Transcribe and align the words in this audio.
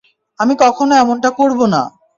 আমি 0.39 0.53
কখনো 0.63 0.93
এমনটা 0.95 1.29
করবো 1.39 1.65
না! 1.73 1.81